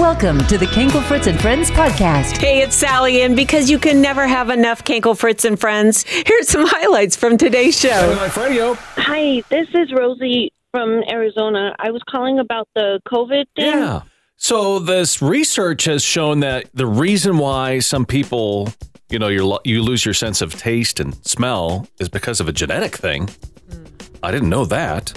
Welcome 0.00 0.38
to 0.46 0.56
the 0.56 0.64
Kankel 0.64 1.02
Fritz 1.02 1.26
and 1.26 1.38
Friends 1.38 1.70
podcast. 1.70 2.38
Hey, 2.38 2.62
it's 2.62 2.74
Sally, 2.74 3.20
and 3.20 3.36
because 3.36 3.68
you 3.68 3.78
can 3.78 4.00
never 4.00 4.26
have 4.26 4.48
enough 4.48 4.82
Kinkle 4.82 5.14
Fritz 5.14 5.44
and 5.44 5.60
friends, 5.60 6.06
here's 6.08 6.48
some 6.48 6.64
highlights 6.66 7.16
from 7.16 7.36
today's 7.36 7.78
show. 7.78 8.16
Life 8.16 8.34
Radio. 8.38 8.72
Hi, 8.96 9.42
this 9.50 9.68
is 9.74 9.92
Rosie 9.92 10.54
from 10.70 11.02
Arizona. 11.06 11.76
I 11.78 11.90
was 11.90 12.02
calling 12.08 12.38
about 12.38 12.66
the 12.74 12.98
COVID 13.06 13.44
thing. 13.54 13.66
Yeah. 13.66 14.00
So 14.36 14.78
this 14.78 15.20
research 15.20 15.84
has 15.84 16.02
shown 16.02 16.40
that 16.40 16.70
the 16.72 16.86
reason 16.86 17.36
why 17.36 17.80
some 17.80 18.06
people, 18.06 18.72
you 19.10 19.18
know, 19.18 19.28
you 19.28 19.58
you 19.64 19.82
lose 19.82 20.06
your 20.06 20.14
sense 20.14 20.40
of 20.40 20.54
taste 20.54 20.98
and 20.98 21.14
smell 21.26 21.86
is 21.98 22.08
because 22.08 22.40
of 22.40 22.48
a 22.48 22.52
genetic 22.52 22.96
thing. 22.96 23.26
Mm. 23.68 23.90
I 24.22 24.30
didn't 24.30 24.48
know 24.48 24.64
that. 24.64 25.12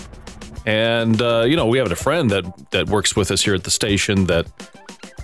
And 0.65 1.21
uh, 1.21 1.43
you 1.47 1.55
know, 1.55 1.67
we 1.67 1.77
have 1.77 1.91
a 1.91 1.95
friend 1.95 2.29
that 2.31 2.71
that 2.71 2.87
works 2.87 3.15
with 3.15 3.31
us 3.31 3.41
here 3.41 3.55
at 3.55 3.63
the 3.63 3.71
station 3.71 4.25
that 4.25 4.47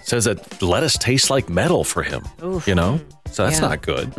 says 0.04 0.26
that 0.26 0.62
lettuce 0.62 0.98
tastes 0.98 1.30
like 1.30 1.50
metal 1.50 1.84
for 1.84 2.04
him. 2.04 2.24
You 2.65 2.75
know, 2.75 3.00
so 3.32 3.43
that's 3.46 3.60
Yeah. 3.60 3.68
not 3.69 3.82
good. 3.82 4.14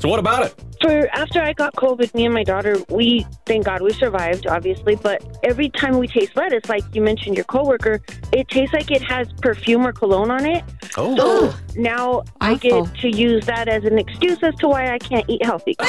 So 0.00 0.08
what 0.08 0.18
about 0.18 0.44
it? 0.46 0.54
For 0.80 1.08
after 1.12 1.42
I 1.42 1.52
got 1.52 1.74
COVID, 1.76 2.14
me 2.14 2.24
and 2.24 2.32
my 2.34 2.42
daughter, 2.42 2.76
we 2.88 3.26
thank 3.46 3.64
God 3.66 3.82
we 3.82 3.92
survived, 3.92 4.46
obviously. 4.46 4.96
But 4.96 5.22
every 5.42 5.68
time 5.68 5.98
we 5.98 6.06
taste 6.06 6.34
lettuce, 6.36 6.68
like 6.68 6.82
you 6.94 7.02
mentioned, 7.02 7.36
your 7.36 7.44
coworker, 7.44 8.00
it 8.32 8.48
tastes 8.48 8.72
like 8.72 8.90
it 8.90 9.02
has 9.02 9.30
perfume 9.42 9.86
or 9.86 9.92
cologne 9.92 10.30
on 10.30 10.46
it. 10.46 10.64
Oh, 10.96 11.14
So 11.16 11.22
oh. 11.22 11.60
now 11.76 12.22
I 12.40 12.52
Awful. 12.54 12.86
get 12.86 12.94
to 13.00 13.08
use 13.10 13.44
that 13.46 13.68
as 13.68 13.84
an 13.84 13.98
excuse 13.98 14.38
as 14.42 14.54
to 14.56 14.68
why 14.68 14.92
I 14.94 14.98
can't 14.98 15.24
eat 15.28 15.44
healthy. 15.44 15.76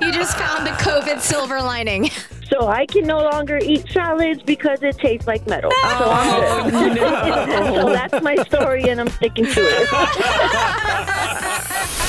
You 0.00 0.12
just 0.12 0.36
found 0.36 0.66
the 0.66 0.70
COVID 0.72 1.20
silver 1.20 1.60
lining. 1.60 2.10
so 2.48 2.68
I 2.68 2.86
can 2.86 3.04
no 3.06 3.18
longer 3.18 3.58
eat 3.62 3.86
salads 3.90 4.42
because 4.42 4.82
it 4.82 4.98
tastes 4.98 5.26
like 5.26 5.46
metal. 5.46 5.70
So 5.70 6.10
I'm 6.10 6.74
oh. 6.74 6.94
good. 6.94 6.98
so 7.80 7.88
that's 7.90 8.22
my 8.22 8.36
story, 8.36 8.88
and 8.88 9.00
I'm 9.00 9.08
sticking 9.08 9.46
to 9.46 9.60
it. 9.60 9.88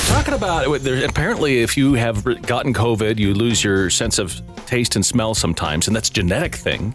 talking 0.08 0.34
about 0.34 0.80
there, 0.80 1.04
apparently 1.06 1.58
if 1.60 1.76
you 1.76 1.92
have 1.92 2.24
gotten 2.42 2.72
covid 2.72 3.18
you 3.18 3.34
lose 3.34 3.62
your 3.62 3.90
sense 3.90 4.18
of 4.18 4.40
taste 4.64 4.96
and 4.96 5.04
smell 5.04 5.34
sometimes 5.34 5.86
and 5.86 5.94
that's 5.94 6.08
a 6.08 6.12
genetic 6.12 6.54
thing 6.54 6.94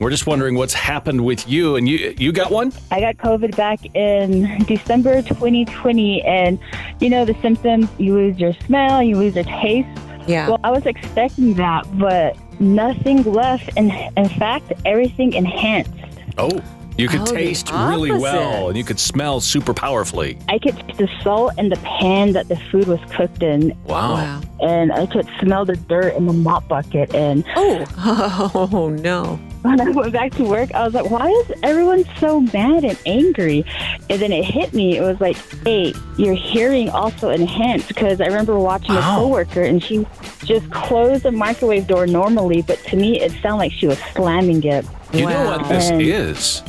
we're 0.00 0.10
just 0.10 0.26
wondering 0.26 0.54
what's 0.54 0.72
happened 0.72 1.22
with 1.22 1.46
you 1.48 1.76
and 1.76 1.86
you 1.88 2.14
you 2.18 2.32
got 2.32 2.50
one 2.50 2.72
I 2.90 3.00
got 3.00 3.18
COVID 3.18 3.54
back 3.54 3.84
in 3.94 4.64
December 4.64 5.20
2020, 5.20 6.22
and 6.22 6.58
you 7.00 7.10
know 7.10 7.26
the 7.26 7.36
symptoms 7.42 7.86
you 7.98 8.14
lose 8.14 8.38
your 8.38 8.54
smell, 8.64 9.02
you 9.02 9.16
lose 9.16 9.34
your 9.34 9.44
taste. 9.44 9.88
Yeah. 10.26 10.48
Well, 10.48 10.58
I 10.64 10.70
was 10.70 10.86
expecting 10.86 11.52
that, 11.54 11.86
but 11.98 12.34
nothing 12.60 13.22
left. 13.24 13.70
And 13.76 13.90
in 14.16 14.28
fact, 14.28 14.72
everything 14.84 15.32
enhanced. 15.32 15.90
oh 16.38 16.62
you 16.98 17.08
could 17.08 17.20
Oh, 17.22 17.26
taste 17.34 17.70
really 17.72 18.12
well 18.12 18.68
and 18.68 18.76
you 18.76 18.84
could 18.84 19.00
smell 19.00 19.40
super 19.40 19.72
powerfully 19.72 20.38
I 20.48 20.58
could 20.58 20.76
taste 20.76 20.98
the 20.98 21.08
salt 21.22 21.52
in 21.58 21.68
the 21.68 21.76
pan 21.76 22.32
that 22.32 22.48
the 22.48 22.56
food 22.56 22.86
was 22.88 23.00
cooked 23.10 23.42
in, 23.42 23.76
wow, 23.84 24.40
and 24.60 24.92
I 24.92 25.06
could 25.06 25.26
smell 25.40 25.64
the 25.64 25.76
dirt 25.76 26.14
in 26.14 26.26
the 26.26 26.32
mop 26.32 26.68
bucket. 26.68 27.14
And 27.14 27.44
Oh, 27.56 27.84
oh 28.72 28.88
no. 28.90 29.36
when 29.62 29.80
I 29.80 29.90
went 29.90 30.12
back 30.12 30.32
to 30.32 30.44
work, 30.44 30.72
I 30.74 30.84
was 30.84 30.94
like, 30.94 31.10
why 31.10 31.28
is 31.28 31.52
everyone 31.62 32.04
so 32.18 32.40
mad 32.40 32.84
and 32.84 32.98
angry? 33.06 33.64
And 34.10 34.20
then 34.20 34.32
it 34.32 34.44
hit 34.44 34.72
me. 34.74 34.96
It 34.98 35.02
was 35.02 35.20
like, 35.20 35.36
hey, 35.64 35.94
your 36.18 36.34
hearing 36.34 36.88
also 36.90 37.30
enhanced 37.30 37.88
because 37.88 38.20
I 38.20 38.26
remember 38.26 38.58
watching 38.58 38.94
Wow. 38.94 39.16
a 39.16 39.20
coworker 39.20 39.62
and 39.62 39.82
she 39.82 40.06
just 40.44 40.70
closed 40.70 41.22
the 41.22 41.32
microwave 41.32 41.86
door 41.86 42.06
normally, 42.06 42.62
but 42.62 42.78
to 42.84 42.96
me, 42.96 43.20
it 43.20 43.32
sounded 43.40 43.56
like 43.58 43.72
she 43.72 43.86
was 43.86 43.98
slamming 44.14 44.62
it. 44.64 44.84
You 45.12 45.26
know 45.26 45.44
what 45.44 45.68
this 45.68 45.90
And- 45.90 46.02
is 46.02 46.62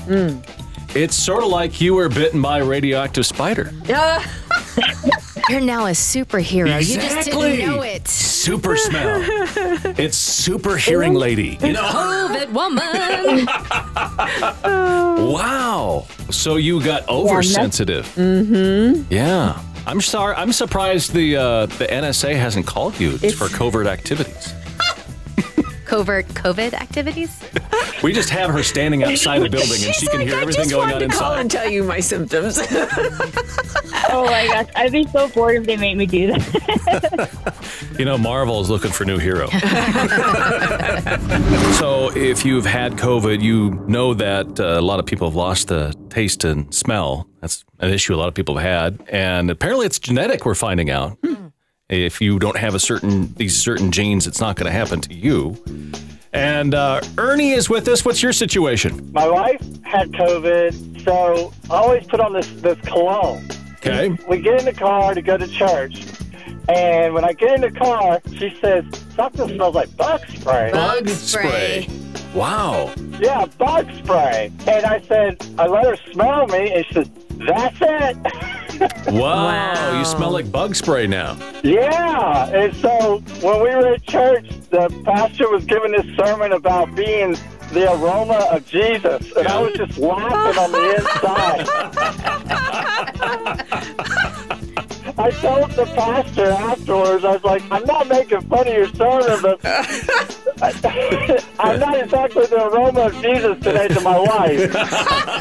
it's 0.94 1.16
sort 1.16 1.42
of 1.44 1.50
like 1.50 1.80
you 1.80 1.94
were 1.96 2.10
bitten 2.10 2.42
by 2.42 2.60
a 2.60 2.66
radioactive 2.66 3.26
spider 3.26 3.72
You're 5.50 5.60
now 5.60 5.86
a 5.88 5.92
superhero. 5.92 6.80
You 6.80 6.96
just 6.96 7.26
didn't 7.30 7.60
know 7.68 7.82
it. 7.82 8.08
super 8.08 8.78
smell 8.78 9.22
it's 9.98 10.16
super 10.18 10.78
hearing 10.78 11.14
lady 11.14 11.58
you 11.62 11.74
know 11.74 11.82
COVID 11.82 12.52
woman. 12.52 13.48
Wow. 15.32 16.08
So 16.30 16.56
you 16.56 16.82
got 16.84 17.08
oversensitive. 17.08 18.06
mm-hmm. 18.16 19.04
Yeah. 19.14 19.62
I'm 19.88 20.02
sorry. 20.02 20.36
I'm 20.36 20.52
surprised 20.52 21.14
the 21.14 21.38
uh, 21.38 21.66
the 21.66 21.86
NSA 21.88 22.36
hasn't 22.36 22.66
called 22.68 23.00
you 23.00 23.18
for 23.32 23.48
covert 23.48 23.88
activities. 23.88 24.54
Covert 25.86 26.28
COVID 26.30 26.74
activities. 26.74 27.38
We 28.04 28.14
just 28.14 28.30
have 28.32 28.50
her 28.52 28.64
standing 28.64 29.04
outside 29.04 29.40
the 29.40 29.50
building 29.50 29.84
and 29.84 29.94
she 29.94 30.08
can 30.08 30.20
like, 30.20 30.28
hear 30.28 30.38
I 30.38 30.42
everything 30.42 30.64
just 30.64 30.72
going 30.72 30.90
wanted 30.92 31.04
on 31.04 31.10
to 31.10 31.16
call 31.16 31.34
and 31.34 31.42
inside. 31.44 31.64
tell 31.64 31.72
you 31.72 31.84
my 31.84 32.00
symptoms. 32.00 32.60
Oh 34.14 34.26
my 34.26 34.46
gosh, 34.48 34.68
I'd 34.76 34.92
be 34.92 35.08
so 35.08 35.30
bored 35.30 35.56
if 35.56 35.66
they 35.66 35.78
made 35.78 35.96
me 35.96 36.06
do 36.06 36.28
that. 36.28 37.30
You 38.00 38.06
know, 38.06 38.18
Marvel 38.18 38.60
is 38.62 38.70
looking 38.70 38.90
for 38.92 39.06
new 39.06 39.20
hero. 39.20 39.48
so 41.78 42.10
if 42.16 42.44
you've 42.46 42.66
had 42.66 42.94
COVID, 42.94 43.42
you 43.42 43.72
know 43.88 44.14
that 44.16 44.60
uh, 44.60 44.80
a 44.80 44.82
lot 44.82 45.00
of 45.00 45.06
people 45.06 45.28
have 45.30 45.36
lost 45.36 45.68
the 45.68 45.94
taste 46.10 46.44
and 46.44 46.74
smell. 46.74 47.28
That's 47.42 47.64
an 47.80 47.92
issue 47.92 48.16
a 48.16 48.18
lot 48.18 48.28
of 48.28 48.34
people 48.34 48.58
have 48.58 48.66
had, 48.98 49.08
and 49.10 49.52
apparently 49.52 49.86
it's 49.86 50.00
genetic. 50.00 50.46
We're 50.46 50.56
finding 50.56 50.90
out. 50.90 51.18
If 51.90 52.22
you 52.22 52.40
don't 52.40 52.58
have 52.58 52.74
a 52.74 52.80
certain 52.80 53.34
these 53.36 53.56
certain 53.62 53.92
genes, 53.92 54.26
it's 54.26 54.40
not 54.40 54.56
going 54.56 54.66
to 54.66 54.72
happen 54.72 55.02
to 55.02 55.14
you. 55.14 55.62
And 56.34 56.74
uh, 56.74 57.02
Ernie 57.18 57.52
is 57.52 57.70
with 57.70 57.88
us. 57.88 58.06
What's 58.06 58.24
your 58.24 58.32
situation? 58.34 59.12
My 59.12 59.28
wife 59.28 59.62
had 59.84 60.12
COVID, 60.14 61.04
so 61.04 61.54
I 61.70 61.76
always 61.76 62.06
put 62.08 62.20
on 62.20 62.34
this 62.34 62.48
this 62.62 62.80
cologne. 62.82 63.48
Okay. 63.76 64.16
We 64.30 64.40
get 64.40 64.60
in 64.60 64.66
the 64.66 64.74
car 64.74 65.14
to 65.14 65.22
go 65.22 65.38
to 65.38 65.48
church, 65.48 66.06
and 66.70 67.14
when 67.14 67.26
I 67.26 67.34
get 67.34 67.56
in 67.56 67.62
the 67.62 67.72
car, 67.72 68.22
she 68.38 68.56
says 68.62 68.86
something 69.16 69.48
smells 69.50 69.76
like 69.76 69.96
bug 69.98 70.22
spray. 70.30 70.72
Bug 70.72 71.10
spray. 71.10 71.88
Wow. 72.34 72.94
Yeah, 73.20 73.46
bug 73.58 73.92
spray. 73.98 74.54
And 74.68 74.86
I 74.86 75.02
said, 75.02 75.46
I 75.58 75.68
let 75.68 75.86
her 75.86 75.98
smell 76.14 76.48
me, 76.48 76.72
and 76.74 76.86
she 76.86 76.94
said, 76.94 77.12
"That's 77.40 77.78
it." 77.82 78.48
wow. 79.08 79.46
Wow. 79.92 80.00
You 80.00 80.06
smell 80.06 80.32
like 80.32 80.52
bug 80.52 80.76
spray 80.76 81.08
now. 81.08 81.38
yeah. 81.64 82.48
And 82.48 82.76
so 82.78 83.20
when 83.42 83.62
we 83.64 83.70
were 83.76 83.94
at 83.94 84.04
church, 84.04 84.48
the 84.70 84.90
pastor 85.06 85.50
was 85.50 85.66
giving 85.66 85.92
this 85.92 86.06
sermon 86.18 86.54
about 86.54 86.94
being 86.96 87.36
the 87.72 87.92
aroma 87.94 88.48
of 88.52 88.66
Jesus, 88.68 89.32
and 89.38 89.48
I 89.48 89.60
was 89.62 89.74
just 89.74 89.98
laughing 89.98 90.60
on 90.60 90.72
the 90.72 90.96
inside. 90.96 91.68
I 95.18 95.30
told 95.32 95.72
the 95.72 95.86
pastor 95.86 96.46
afterwards, 96.52 97.24
I 97.24 97.32
was 97.34 97.44
like, 97.44 97.62
I'm 97.72 97.86
not 97.86 98.08
making 98.08 98.42
fun 98.42 98.68
of 98.68 98.74
your 98.74 98.88
sermon, 98.94 99.40
but 99.42 99.60
I'm 101.60 101.80
not 101.80 102.00
exactly 102.00 102.46
the 102.48 102.68
aroma 102.68 103.02
of 103.08 103.14
Jesus 103.22 103.58
today 103.64 103.88
to 103.90 104.02
my 104.02 104.20
wife. 104.20 104.72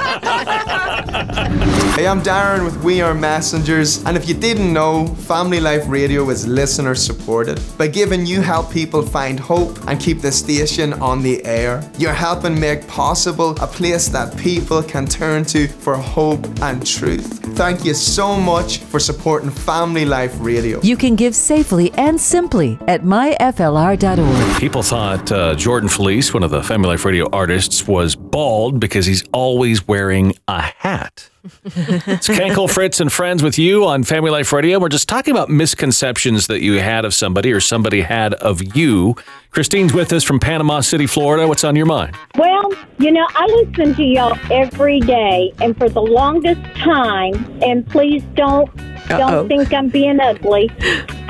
Hey, 2.00 2.06
I'm 2.06 2.20
Darren 2.22 2.64
with 2.64 2.82
We 2.82 3.00
Are 3.00 3.14
Messengers, 3.14 4.04
and 4.04 4.16
if 4.16 4.28
you 4.28 4.34
didn't 4.34 4.72
know, 4.72 5.06
Family 5.06 5.60
Life 5.60 5.84
Radio 5.86 6.28
is 6.31 6.47
listener 6.47 6.94
supported. 6.94 7.60
By 7.78 7.88
giving 7.88 8.26
you 8.26 8.41
help 8.42 8.70
people 8.70 9.03
find 9.03 9.41
hope 9.41 9.78
and 9.86 9.98
keep 9.98 10.20
the 10.20 10.32
station 10.32 10.92
on 10.94 11.22
the 11.22 11.44
air, 11.44 11.82
you're 11.98 12.12
helping 12.12 12.58
make 12.58 12.86
possible 12.86 13.50
a 13.62 13.66
place 13.66 14.08
that 14.08 14.36
people 14.36 14.82
can 14.82 15.06
turn 15.06 15.44
to 15.47 15.69
for 15.69 15.97
hope 15.97 16.44
and 16.62 16.87
truth. 16.87 17.41
Thank 17.56 17.84
you 17.84 17.94
so 17.94 18.37
much 18.38 18.78
for 18.78 19.00
supporting 19.00 19.50
Family 19.50 20.04
Life 20.04 20.34
Radio. 20.41 20.81
You 20.82 20.97
can 20.97 21.16
give 21.16 21.34
safely 21.34 21.92
and 21.94 22.20
simply 22.20 22.78
at 22.88 23.02
myflr.org. 23.02 24.60
People 24.60 24.82
thought 24.82 25.32
uh, 25.32 25.54
Jordan 25.54 25.88
Feliz, 25.88 26.32
one 26.32 26.42
of 26.42 26.50
the 26.50 26.62
Family 26.62 26.88
Life 26.88 27.04
Radio 27.04 27.28
artists, 27.31 27.87
was 27.87 28.16
bald 28.16 28.81
because 28.81 29.06
he's 29.06 29.25
always 29.32 29.87
wearing 29.87 30.10
a 30.49 30.61
hat. 30.61 31.31
It's 31.42 32.28
Kankel, 32.28 32.69
Fritz, 32.70 33.00
and 33.00 33.10
friends 33.10 33.42
with 33.42 33.58
you 33.58 33.87
on 33.87 34.04
Family 34.04 34.31
Life 34.31 34.52
Radio. 34.52 34.78
We're 34.78 34.90
just 34.90 35.08
talking 35.08 35.32
about 35.32 35.48
misconceptions 35.48 36.48
that 36.48 36.60
you 36.60 36.75
had 36.81 37.04
of 37.06 37.14
somebody 37.14 37.50
or 37.52 37.60
somebody 37.60 38.02
had 38.02 38.34
of 38.34 38.76
you. 38.76 39.16
Christine's 39.50 39.94
with 39.94 40.12
us 40.12 40.22
from 40.22 40.38
Panama 40.38 40.81
City, 40.81 41.06
Florida. 41.06 41.48
What's 41.48 41.64
on 41.64 41.76
your 41.76 41.87
mind? 41.87 42.14
Well, 42.37 42.72
you 42.98 43.10
know, 43.10 43.26
I 43.31 43.46
listen 43.46 43.94
to 43.94 44.02
y'all 44.02 44.38
every 44.50 45.00
day, 45.00 45.52
and 45.60 45.76
for 45.78 45.88
the 45.88 46.02
longest 46.02 46.60
time, 46.76 47.34
and 47.62 47.88
please 47.88 48.22
don't 48.34 48.69
Uh-oh. 49.10 49.19
don't 49.19 49.48
think 49.48 49.72
I'm 49.72 49.88
being 49.88 50.20
ugly. 50.20 50.70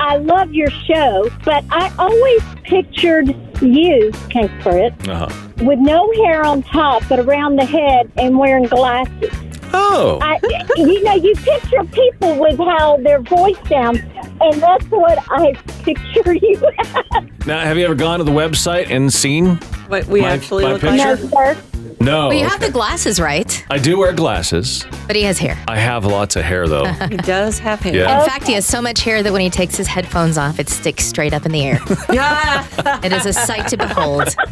I 0.01 0.17
love 0.17 0.53
your 0.53 0.69
show, 0.69 1.29
but 1.45 1.63
I 1.71 1.91
always 1.97 2.41
pictured 2.63 3.27
you, 3.61 4.11
King 4.29 4.49
Fritz, 4.61 5.07
Uh-huh. 5.07 5.29
with 5.65 5.79
no 5.79 6.11
hair 6.25 6.43
on 6.45 6.63
top, 6.63 7.03
but 7.07 7.19
around 7.19 7.55
the 7.55 7.65
head 7.65 8.11
and 8.17 8.37
wearing 8.37 8.65
glasses. 8.65 9.31
Oh, 9.73 10.19
I, 10.21 10.39
you 10.77 11.03
know, 11.03 11.15
you 11.15 11.33
picture 11.35 11.83
people 11.85 12.39
with 12.39 12.57
how 12.57 12.97
their 12.97 13.21
voice 13.21 13.57
sounds, 13.69 13.99
and 14.41 14.61
that's 14.61 14.85
what 14.85 15.17
I 15.29 15.53
picture 15.83 16.33
you 16.33 16.61
as. 16.79 17.03
now 17.45 17.59
have 17.59 17.77
you 17.77 17.85
ever 17.85 17.95
gone 17.95 18.19
to 18.19 18.25
the 18.25 18.31
website 18.31 18.89
and 18.89 19.11
seen 19.11 19.55
what 19.87 20.05
we 20.07 20.21
my, 20.21 20.31
actually 20.31 20.63
my 20.63 20.73
look 20.73 20.81
picture? 20.81 20.97
No, 20.97 21.15
sir. 21.15 21.57
No. 22.01 22.27
Well, 22.29 22.37
you 22.37 22.45
have 22.45 22.59
the 22.59 22.71
glasses 22.71 23.19
right, 23.19 23.65
I 23.69 23.77
do 23.77 23.97
wear 23.99 24.11
glasses. 24.13 24.85
but 25.07 25.15
he 25.15 25.21
has 25.23 25.37
hair. 25.37 25.57
I 25.67 25.77
have 25.77 26.03
lots 26.05 26.35
of 26.35 26.43
hair 26.43 26.67
though. 26.67 26.85
He 27.11 27.17
does 27.17 27.59
have 27.59 27.79
hair. 27.81 27.95
Yeah. 27.95 28.21
In 28.21 28.25
fact, 28.27 28.47
he 28.47 28.53
has 28.53 28.65
so 28.65 28.81
much 28.81 29.01
hair 29.01 29.21
that 29.23 29.31
when 29.31 29.41
he 29.41 29.49
takes 29.49 29.75
his 29.75 29.87
headphones 29.87 30.37
off, 30.37 30.59
it 30.59 30.69
sticks 30.69 31.05
straight 31.05 31.33
up 31.33 31.45
in 31.45 31.51
the 31.51 31.61
air. 31.63 31.79
it 33.03 33.11
is 33.11 33.25
a 33.25 33.33
sight 33.33 33.67
to 33.69 33.77
behold. 33.77 34.35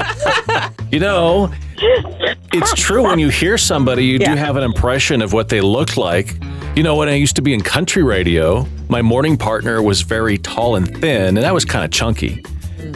You 0.91 0.99
know, 0.99 1.53
it's 1.77 2.73
true 2.73 3.03
when 3.03 3.19
you 3.19 3.29
hear 3.29 3.59
somebody, 3.59 4.05
you 4.05 4.17
do 4.17 4.33
have 4.35 4.55
an 4.55 4.63
impression 4.63 5.21
of 5.21 5.33
what 5.33 5.47
they 5.49 5.61
look 5.61 5.97
like. 5.97 6.35
You 6.75 6.81
know, 6.81 6.95
when 6.95 7.07
I 7.07 7.13
used 7.13 7.35
to 7.35 7.43
be 7.43 7.53
in 7.53 7.61
country 7.61 8.01
radio, 8.01 8.67
my 8.87 9.03
morning 9.03 9.37
partner 9.37 9.83
was 9.83 10.01
very 10.01 10.39
tall 10.39 10.75
and 10.77 10.87
thin, 10.99 11.37
and 11.37 11.45
I 11.45 11.51
was 11.51 11.63
kind 11.63 11.85
of 11.85 11.91
chunky. 11.91 12.43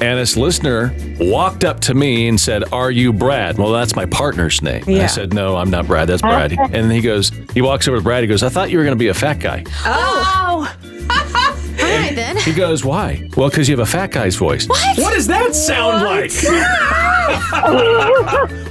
And 0.02 0.20
this 0.20 0.36
listener 0.36 0.94
walked 1.20 1.64
up 1.64 1.80
to 1.82 1.94
me 1.94 2.28
and 2.28 2.40
said, 2.40 2.72
Are 2.74 2.92
you 2.92 3.14
Brad? 3.14 3.58
Well, 3.58 3.72
that's 3.72 3.96
my 3.96 4.06
partner's 4.06 4.62
name. 4.62 4.84
And 4.88 5.02
I 5.02 5.06
said, 5.08 5.34
No, 5.34 5.56
I'm 5.58 5.70
not 5.70 5.88
Brad. 5.88 6.10
That's 6.10 6.22
Brad. 6.22 6.54
And 6.74 6.92
he 6.92 7.02
goes, 7.02 7.32
He 7.54 7.62
walks 7.62 7.88
over 7.88 7.98
to 7.98 8.04
Brad. 8.04 8.24
He 8.24 8.28
goes, 8.28 8.44
I 8.44 8.50
thought 8.50 8.70
you 8.72 8.78
were 8.78 8.84
going 8.84 8.96
to 8.98 9.00
be 9.00 9.08
a 9.10 9.14
fat 9.14 9.40
guy. 9.40 9.64
Oh. 9.86 10.76
All 11.84 12.00
right, 12.00 12.16
then. 12.16 12.38
He 12.38 12.54
goes, 12.54 12.84
Why? 12.84 13.30
Well, 13.38 13.50
because 13.50 13.70
you 13.70 13.78
have 13.78 13.88
a 13.88 13.90
fat 13.90 14.12
guy's 14.12 14.36
voice. 14.36 14.68
What? 14.68 14.98
What 14.98 15.14
does 15.14 15.28
that 15.28 15.54
sound 15.56 16.04
like? 16.04 16.32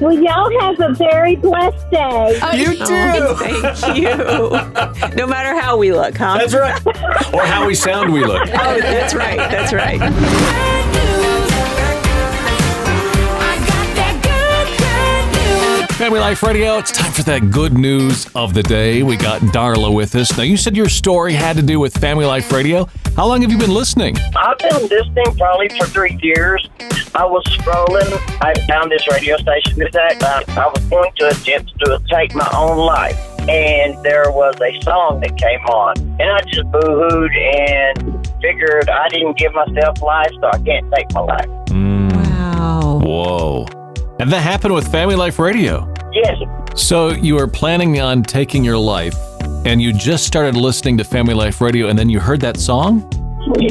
well, 0.01 0.13
y'all 0.13 0.51
have 0.61 0.81
a 0.81 0.93
very 0.95 1.37
blessed 1.37 1.91
day. 1.91 2.39
Oh, 2.43 2.53
you 2.55 2.75
do. 2.75 3.37
Thank 3.37 3.97
you. 3.97 5.17
No 5.17 5.27
matter 5.27 5.59
how 5.61 5.77
we 5.77 5.93
look, 5.93 6.17
huh? 6.17 6.39
That's 6.39 6.55
right. 6.55 6.81
Or 7.35 7.45
how 7.45 7.67
we 7.67 7.75
sound, 7.75 8.13
we 8.13 8.25
look. 8.25 8.43
Oh, 8.49 8.81
that's 8.81 9.15
right. 9.15 9.37
That's 9.39 9.73
right. 9.73 10.01
Family 16.03 16.19
Life 16.19 16.43
Radio, 16.43 16.79
it's 16.79 16.91
time 16.91 17.13
for 17.13 17.23
that 17.23 17.53
good 17.53 17.79
news 17.79 18.27
of 18.35 18.55
the 18.55 18.63
day. 18.65 19.05
We 19.05 19.17
got 19.17 19.41
Darla 19.41 19.95
with 19.95 20.17
us. 20.17 20.37
Now, 20.37 20.43
you 20.43 20.57
said 20.57 20.77
your 20.77 20.89
story 20.89 21.33
had 21.33 21.55
to 21.55 21.63
do 21.63 21.79
with 21.79 21.97
Family 21.97 22.25
Life 22.25 22.51
Radio. 22.51 22.89
How 23.15 23.29
long 23.29 23.41
have 23.43 23.53
you 23.53 23.57
been 23.57 23.73
listening? 23.73 24.17
I've 24.35 24.59
been 24.59 24.89
listening 24.89 25.37
probably 25.39 25.69
for 25.69 25.87
three 25.87 26.19
years. 26.21 26.69
I 27.15 27.25
was 27.25 27.45
scrolling. 27.45 28.11
I 28.43 28.53
found 28.67 28.91
this 28.91 29.07
radio 29.13 29.37
station 29.37 29.79
today. 29.79 30.19
I, 30.23 30.43
I 30.49 30.67
was 30.67 30.85
going 30.87 31.13
to 31.19 31.29
attempt 31.29 31.79
to 31.85 32.03
take 32.11 32.35
my 32.35 32.51
own 32.53 32.79
life. 32.79 33.17
And 33.49 34.03
there 34.03 34.33
was 34.33 34.57
a 34.61 34.83
song 34.83 35.21
that 35.21 35.39
came 35.39 35.65
on. 35.67 35.99
And 36.21 36.23
I 36.23 36.41
just 36.49 36.69
boo 36.73 36.81
hooed 36.81 37.31
and 37.31 38.29
figured 38.43 38.91
I 38.91 39.09
didn't 39.09 39.39
give 39.39 39.53
myself 39.55 40.03
life, 40.03 40.33
so 40.33 40.49
I 40.53 40.59
can't 40.59 40.93
take 40.93 41.13
my 41.13 41.21
life. 41.21 41.49
Wow. 41.71 43.01
Whoa. 43.05 43.67
And 44.19 44.33
that 44.33 44.41
happened 44.41 44.75
with 44.75 44.91
Family 44.91 45.15
Life 45.15 45.39
Radio. 45.39 45.92
Yes. 46.13 46.37
So 46.75 47.11
you 47.11 47.37
were 47.37 47.47
planning 47.47 48.01
on 48.01 48.23
taking 48.23 48.65
your 48.65 48.79
life, 48.79 49.17
and 49.65 49.81
you 49.81 49.93
just 49.93 50.27
started 50.27 50.57
listening 50.57 50.99
to 50.99 51.05
Family 51.05 51.35
Life 51.35 51.61
Radio, 51.61 51.89
and 51.89 51.99
then 51.99 52.11
you 52.11 52.21
heard 52.21 52.41
that 52.43 52.59
song? 52.59 53.09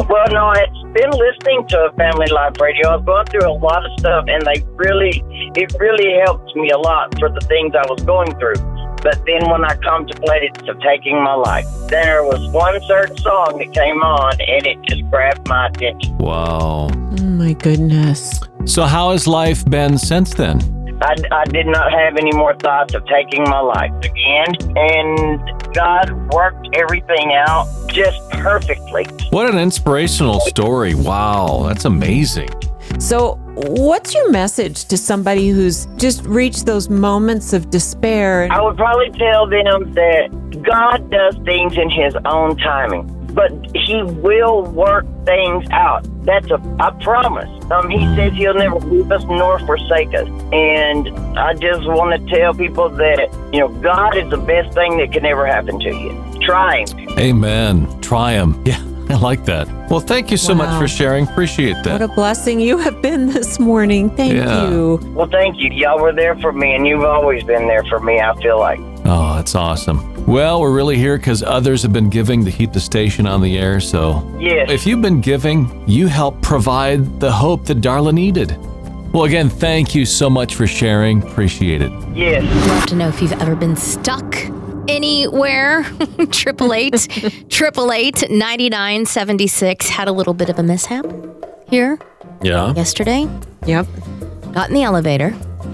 Well, 0.09 0.27
no, 0.31 0.47
I've 0.47 0.93
been 0.93 1.11
listening 1.11 1.65
to 1.69 1.93
Family 1.97 2.27
Life 2.27 2.59
Radio. 2.59 2.89
I've 2.89 3.05
gone 3.05 3.25
through 3.25 3.49
a 3.49 3.53
lot 3.53 3.85
of 3.85 3.91
stuff, 3.99 4.25
and 4.27 4.45
they 4.45 4.65
really, 4.75 5.23
it 5.55 5.73
really 5.79 6.19
helped 6.25 6.55
me 6.55 6.69
a 6.71 6.77
lot 6.77 7.17
for 7.19 7.29
the 7.29 7.41
things 7.47 7.73
I 7.75 7.85
was 7.89 8.03
going 8.03 8.37
through. 8.37 8.55
But 9.01 9.23
then 9.25 9.49
when 9.49 9.65
I 9.65 9.75
contemplated 9.77 10.53
to 10.65 10.75
taking 10.83 11.23
my 11.23 11.33
life, 11.33 11.65
there 11.87 12.23
was 12.23 12.51
one 12.51 12.79
certain 12.83 13.17
song 13.17 13.57
that 13.57 13.73
came 13.73 14.01
on, 14.01 14.33
and 14.33 14.67
it 14.67 14.81
just 14.83 15.09
grabbed 15.09 15.47
my 15.47 15.67
attention. 15.67 16.17
Wow. 16.17 16.89
Oh 16.91 17.23
my 17.23 17.53
goodness. 17.53 18.41
So, 18.65 18.83
how 18.83 19.11
has 19.11 19.25
life 19.25 19.65
been 19.65 19.97
since 19.97 20.33
then? 20.33 20.80
I, 21.01 21.15
I 21.31 21.45
did 21.45 21.67
not 21.67 21.91
have 21.91 22.17
any 22.17 22.31
more 22.31 22.55
thoughts 22.55 22.93
of 22.93 23.05
taking 23.07 23.43
my 23.43 23.59
life 23.59 23.91
again, 24.03 24.77
and 24.77 25.73
God 25.73 26.33
worked 26.33 26.69
everything 26.75 27.33
out 27.33 27.67
just 27.87 28.17
perfectly. 28.31 29.05
What 29.31 29.49
an 29.49 29.57
inspirational 29.57 30.39
story. 30.41 30.95
Wow, 30.95 31.63
that's 31.67 31.85
amazing. 31.85 32.49
So, 32.99 33.35
what's 33.55 34.13
your 34.13 34.31
message 34.31 34.85
to 34.85 34.97
somebody 34.97 35.49
who's 35.49 35.87
just 35.97 36.23
reached 36.25 36.65
those 36.65 36.89
moments 36.89 37.53
of 37.53 37.69
despair? 37.69 38.47
I 38.51 38.61
would 38.61 38.77
probably 38.77 39.09
tell 39.11 39.47
them 39.47 39.93
that 39.93 40.29
God 40.63 41.09
does 41.09 41.35
things 41.45 41.77
in 41.77 41.89
His 41.89 42.15
own 42.25 42.57
timing, 42.57 43.20
but 43.33 43.51
He 43.75 44.01
will 44.03 44.63
work 44.63 45.05
things 45.25 45.67
out. 45.71 46.05
That's 46.25 46.49
a, 46.51 46.55
a 46.79 46.91
promise. 47.01 47.49
Um, 47.71 47.89
he 47.89 48.05
says 48.15 48.33
He'll 48.33 48.53
never 48.53 48.75
leave 48.79 49.11
us 49.11 49.23
nor 49.25 49.59
forsake 49.59 50.13
us. 50.13 50.27
And 50.53 51.09
I 51.37 51.53
just 51.53 51.85
want 51.87 52.19
to 52.27 52.35
tell 52.35 52.53
people 52.53 52.89
that, 52.89 53.29
you 53.53 53.59
know, 53.59 53.69
God 53.69 54.17
is 54.17 54.29
the 54.29 54.37
best 54.37 54.73
thing 54.73 54.97
that 54.97 55.11
can 55.11 55.25
ever 55.25 55.45
happen 55.45 55.79
to 55.79 55.89
you. 55.95 56.39
Try 56.41 56.85
Him. 56.87 57.19
Amen. 57.19 58.01
Try 58.01 58.33
Him. 58.33 58.61
Yeah, 59.11 59.17
I 59.17 59.19
like 59.19 59.43
that. 59.45 59.67
Well, 59.89 59.99
thank 59.99 60.31
you 60.31 60.37
so 60.37 60.55
much 60.55 60.79
for 60.79 60.87
sharing. 60.87 61.27
Appreciate 61.27 61.73
that. 61.83 61.99
What 61.99 62.01
a 62.01 62.07
blessing 62.07 62.61
you 62.61 62.77
have 62.77 63.01
been 63.01 63.27
this 63.27 63.59
morning. 63.59 64.09
Thank 64.15 64.35
Yeah. 64.35 64.69
you. 64.69 64.99
Well, 65.13 65.27
thank 65.27 65.57
you. 65.59 65.69
Y'all 65.71 65.99
were 65.99 66.13
there 66.13 66.37
for 66.37 66.53
me, 66.53 66.73
and 66.75 66.87
you've 66.87 67.03
always 67.03 67.43
been 67.43 67.67
there 67.67 67.83
for 67.85 67.99
me, 67.99 68.21
I 68.21 68.33
feel 68.41 68.57
like. 68.59 68.79
That's 69.41 69.55
awesome. 69.55 70.27
Well, 70.27 70.61
we're 70.61 70.71
really 70.71 70.97
here 70.97 71.17
because 71.17 71.41
others 71.41 71.81
have 71.81 71.91
been 71.91 72.11
giving 72.11 72.45
to 72.45 72.51
keep 72.51 72.73
the 72.73 72.79
station 72.79 73.25
on 73.25 73.41
the 73.41 73.57
air. 73.57 73.79
So, 73.79 74.21
Yes. 74.39 74.69
if 74.69 74.85
you've 74.85 75.01
been 75.01 75.19
giving, 75.19 75.83
you 75.87 76.05
help 76.05 76.39
provide 76.43 77.19
the 77.19 77.31
hope 77.31 77.65
that 77.65 77.81
Darla 77.81 78.13
needed. 78.13 78.55
Well, 79.11 79.23
again, 79.23 79.49
thank 79.49 79.95
you 79.95 80.05
so 80.05 80.29
much 80.29 80.53
for 80.53 80.67
sharing. 80.67 81.23
Appreciate 81.23 81.81
it. 81.81 81.91
Yes. 82.13 82.43
I'd 82.43 82.67
love 82.69 82.85
to 82.85 82.95
know 82.95 83.07
if 83.07 83.19
you've 83.19 83.33
ever 83.41 83.55
been 83.55 83.75
stuck 83.75 84.35
anywhere. 84.87 85.85
Triple 86.29 86.71
eight, 86.71 87.07
triple 87.49 87.91
eight, 87.91 88.29
ninety 88.29 88.69
nine 88.69 89.07
seventy 89.07 89.47
six 89.47 89.89
had 89.89 90.07
a 90.07 90.11
little 90.11 90.35
bit 90.35 90.49
of 90.49 90.59
a 90.59 90.63
mishap 90.63 91.03
here 91.67 91.97
Yeah. 92.43 92.75
yesterday. 92.75 93.27
Yep. 93.65 93.87
Got 94.53 94.69
in 94.69 94.75
the 94.75 94.83
elevator. 94.83 95.31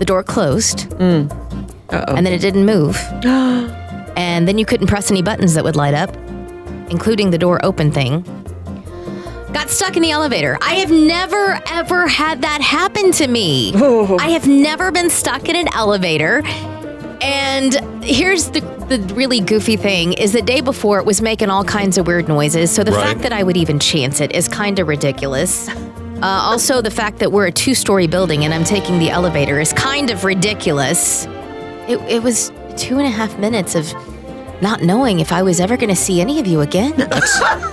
the 0.00 0.04
door 0.04 0.24
closed, 0.24 0.88
mm. 0.98 1.28
Uh-oh. 1.92 2.14
and 2.14 2.24
then 2.26 2.32
it 2.32 2.40
didn't 2.40 2.64
move. 2.66 2.96
and 4.16 4.46
then 4.48 4.58
you 4.58 4.64
couldn't 4.66 4.86
press 4.86 5.10
any 5.10 5.22
buttons 5.22 5.54
that 5.54 5.64
would 5.64 5.76
light 5.76 5.94
up, 5.94 6.14
including 6.90 7.30
the 7.30 7.38
door 7.38 7.64
open 7.64 7.90
thing. 7.92 8.22
Got 9.52 9.68
stuck 9.70 9.96
in 9.96 10.02
the 10.02 10.12
elevator. 10.12 10.56
I 10.62 10.74
have 10.74 10.90
never, 10.92 11.58
ever 11.66 12.06
had 12.06 12.42
that 12.42 12.60
happen 12.60 13.10
to 13.12 13.26
me. 13.26 13.72
I 13.74 14.28
have 14.30 14.46
never 14.46 14.92
been 14.92 15.10
stuck 15.10 15.48
in 15.48 15.56
an 15.56 15.66
elevator. 15.74 16.42
And 17.22 17.74
here's 18.04 18.50
the, 18.50 18.60
the 18.88 18.98
really 19.14 19.40
goofy 19.40 19.76
thing 19.76 20.12
is 20.14 20.32
the 20.32 20.40
day 20.42 20.60
before 20.60 20.98
it 21.00 21.04
was 21.04 21.20
making 21.20 21.50
all 21.50 21.64
kinds 21.64 21.98
of 21.98 22.06
weird 22.06 22.28
noises. 22.28 22.70
So 22.70 22.84
the 22.84 22.92
Right. 22.92 23.04
fact 23.04 23.20
that 23.22 23.32
I 23.32 23.42
would 23.42 23.56
even 23.56 23.78
chance 23.80 24.20
it 24.20 24.32
is 24.32 24.46
kind 24.48 24.78
of 24.78 24.86
ridiculous. 24.88 25.68
Uh, 25.68 26.22
also, 26.22 26.80
the 26.80 26.90
fact 26.90 27.18
that 27.18 27.32
we're 27.32 27.46
a 27.46 27.52
two 27.52 27.74
story 27.74 28.06
building 28.06 28.44
and 28.44 28.54
I'm 28.54 28.64
taking 28.64 28.98
the 29.00 29.10
elevator 29.10 29.58
is 29.60 29.72
kind 29.72 30.10
of 30.10 30.24
ridiculous. 30.24 31.26
It, 31.90 31.98
it 32.08 32.22
was 32.22 32.52
two 32.76 32.98
and 32.98 33.06
a 33.06 33.10
half 33.10 33.36
minutes 33.38 33.74
of 33.74 33.92
not 34.62 34.82
knowing 34.82 35.18
if 35.18 35.32
I 35.32 35.42
was 35.42 35.58
ever 35.58 35.76
going 35.76 35.88
to 35.88 35.96
see 35.96 36.20
any 36.20 36.38
of 36.38 36.46
you 36.46 36.60
again. 36.60 36.94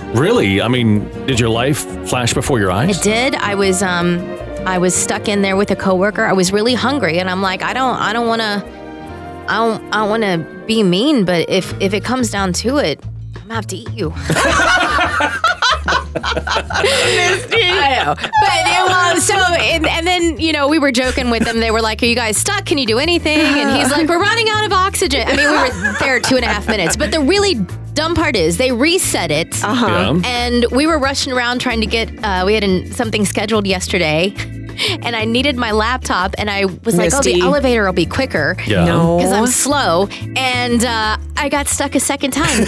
Really? 0.08 0.62
I 0.62 0.68
mean, 0.68 1.06
did 1.26 1.38
your 1.38 1.50
life 1.50 1.80
flash 2.08 2.32
before 2.32 2.58
your 2.58 2.72
eyes? 2.72 2.98
It 2.98 3.02
did. 3.02 3.34
I 3.34 3.54
was 3.54 3.82
um 3.82 4.18
I 4.66 4.78
was 4.78 4.94
stuck 4.94 5.28
in 5.28 5.42
there 5.42 5.54
with 5.54 5.70
a 5.70 5.76
coworker. 5.76 6.24
I 6.24 6.32
was 6.32 6.50
really 6.50 6.72
hungry 6.72 7.18
and 7.18 7.28
I'm 7.28 7.42
like, 7.42 7.62
I 7.62 7.74
don't 7.74 7.94
I 7.98 8.14
don't 8.14 8.26
want 8.26 8.40
to 8.40 8.64
I 9.48 9.56
don't 9.56 9.84
I 9.92 9.96
don't 9.98 10.08
want 10.08 10.22
to 10.22 10.64
be 10.66 10.82
mean, 10.82 11.26
but 11.26 11.50
if 11.50 11.78
if 11.78 11.92
it 11.92 12.04
comes 12.04 12.30
down 12.30 12.54
to 12.54 12.78
it, 12.78 13.04
I'm 13.04 13.32
going 13.34 13.48
to 13.48 13.54
have 13.54 13.66
to 13.66 13.76
eat 13.76 13.92
you. 13.92 14.14
I 16.24 18.04
know. 18.04 18.14
But 18.14 18.30
it 18.66 19.14
was 19.14 19.26
so, 19.26 19.34
and, 19.36 19.86
and 19.86 20.06
then, 20.06 20.38
you 20.38 20.52
know, 20.52 20.68
we 20.68 20.78
were 20.78 20.92
joking 20.92 21.30
with 21.30 21.44
them. 21.44 21.60
They 21.60 21.70
were 21.70 21.80
like, 21.80 22.02
Are 22.02 22.06
you 22.06 22.14
guys 22.14 22.36
stuck? 22.36 22.64
Can 22.66 22.78
you 22.78 22.86
do 22.86 22.98
anything? 22.98 23.38
And 23.38 23.76
he's 23.76 23.90
like, 23.90 24.08
We're 24.08 24.20
running 24.20 24.48
out 24.48 24.64
of 24.66 24.72
oxygen. 24.72 25.26
I 25.26 25.36
mean, 25.36 25.50
we 25.50 25.56
were 25.56 25.98
there 25.98 26.20
two 26.20 26.36
and 26.36 26.44
a 26.44 26.48
half 26.48 26.66
minutes. 26.68 26.96
But 26.96 27.10
the 27.10 27.20
really 27.20 27.54
dumb 27.94 28.14
part 28.14 28.36
is 28.36 28.58
they 28.58 28.72
reset 28.72 29.30
it. 29.30 29.62
Uh-huh. 29.64 29.86
Yeah. 29.86 30.20
And 30.24 30.66
we 30.70 30.86
were 30.86 30.98
rushing 30.98 31.32
around 31.32 31.60
trying 31.60 31.80
to 31.80 31.86
get, 31.86 32.08
uh, 32.24 32.44
we 32.46 32.54
had 32.54 32.64
an, 32.64 32.92
something 32.92 33.24
scheduled 33.24 33.66
yesterday. 33.66 34.34
And 35.02 35.14
I 35.16 35.24
needed 35.24 35.56
my 35.56 35.70
laptop, 35.72 36.34
and 36.38 36.50
I 36.50 36.64
was 36.66 36.96
like, 36.96 37.12
"Oh, 37.12 37.18
Misty. 37.18 37.34
the 37.34 37.40
elevator 37.40 37.84
will 37.84 37.92
be 37.92 38.06
quicker." 38.06 38.56
Yeah. 38.66 38.84
No. 38.84 39.16
because 39.16 39.32
I'm 39.32 39.46
slow, 39.46 40.06
and 40.36 40.84
uh, 40.84 41.16
I 41.36 41.48
got 41.48 41.68
stuck 41.68 41.94
a 41.94 42.00
second 42.00 42.32
time. 42.32 42.60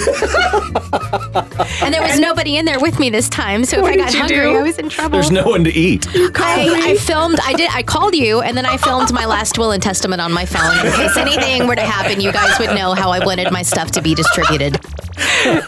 and 1.83 1.93
there 1.95 2.03
was 2.03 2.19
nobody 2.19 2.57
in 2.57 2.65
there 2.65 2.81
with 2.81 2.99
me 2.99 3.11
this 3.11 3.29
time, 3.29 3.65
so 3.65 3.81
What 3.83 3.95
if 3.95 4.01
I 4.01 4.05
got 4.05 4.07
did 4.07 4.15
you 4.15 4.21
hungry, 4.21 4.53
do? 4.53 4.59
I 4.59 4.63
was 4.63 4.79
in 4.79 4.89
trouble. 4.89 5.13
There's 5.19 5.31
no 5.31 5.45
one 5.45 5.65
to 5.65 5.71
eat. 5.71 6.07
I, 6.15 6.91
I 6.91 6.97
filmed. 6.97 7.39
I 7.43 7.53
did. 7.55 7.71
I 7.73 7.83
called 7.83 8.15
you, 8.15 8.41
and 8.41 8.57
then 8.57 8.67
I 8.67 8.77
filmed 8.77 9.13
my 9.13 9.27
last 9.27 9.59
will 9.59 9.73
and 9.73 9.83
testament 9.83 10.21
on 10.21 10.33
my 10.33 10.47
phone 10.47 10.87
in 10.87 10.93
case 10.93 11.17
anything 11.17 11.67
were 11.67 11.77
to 11.77 11.83
happen. 11.87 12.21
You 12.21 12.33
guys 12.33 12.59
would 12.59 12.75
know 12.75 12.95
how 12.95 13.11
I 13.11 13.25
wanted 13.25 13.51
my 13.53 13.63
stuff 13.63 13.91
to 13.93 14.03
be 14.03 14.15
distributed. 14.15 14.79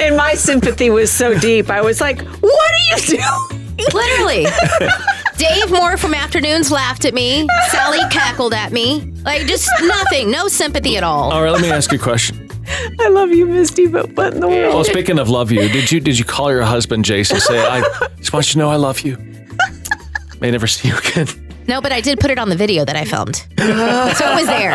And 0.01 0.17
my 0.17 0.35
sympathy 0.35 0.91
was 0.91 1.11
so 1.13 1.39
deep. 1.39 1.71
I 1.71 1.81
was 1.83 2.01
like, 2.01 2.21
what 2.23 2.71
are 2.71 2.97
you 2.97 3.19
doing? 3.19 3.87
Literally. 3.93 4.47
Dave 5.43 5.73
Moore 5.73 5.97
from 5.97 6.15
Afternoons 6.15 6.71
laughed 6.71 7.05
at 7.05 7.15
me. 7.15 7.49
Sally 7.71 7.99
cackled 8.13 8.55
at 8.55 8.71
me. 8.71 9.13
Like, 9.25 9.43
just 9.49 9.69
nothing. 9.83 10.31
No 10.31 10.47
sympathy 10.47 10.97
at 10.97 11.03
all. 11.03 11.33
All 11.33 11.43
right, 11.43 11.51
let 11.51 11.61
me 11.61 11.69
ask 11.69 11.91
you 11.91 11.99
a 11.99 12.01
question. 12.01 12.49
I 13.01 13.09
love 13.09 13.31
you, 13.33 13.47
Misty, 13.47 13.89
but 13.89 14.13
what 14.13 14.35
in 14.35 14.41
the 14.41 14.47
world? 14.47 14.73
Well, 14.73 14.85
speaking 14.85 15.19
of 15.19 15.29
love 15.29 15.51
you, 15.51 15.69
did 15.69 15.91
you 15.91 15.99
did 15.99 16.17
you 16.17 16.25
call 16.25 16.53
your 16.53 16.63
husband 16.63 17.05
Jason? 17.05 17.41
Say, 17.41 17.59
I 17.59 17.81
just 18.19 18.33
want 18.33 18.47
you 18.47 18.53
to 18.53 18.59
know 18.59 18.71
I 18.71 18.77
love 18.77 19.01
you. 19.01 19.17
May 20.41 20.53
never 20.53 20.69
see 20.69 20.89
you 20.91 20.97
again. 20.97 21.27
No, 21.67 21.81
but 21.81 21.91
I 21.91 22.01
did 22.01 22.21
put 22.21 22.31
it 22.31 22.39
on 22.39 22.49
the 22.49 22.57
video 22.57 22.85
that 22.85 22.95
I 22.95 23.05
filmed. 23.05 23.37
so 23.37 23.45
it 23.59 24.35
was 24.37 24.47
there. 24.47 24.73